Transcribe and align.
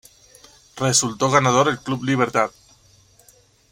Resultó 0.77 1.29
ganador 1.29 1.67
el 1.69 1.77
Club 1.77 2.03
Libertad. 2.03 2.49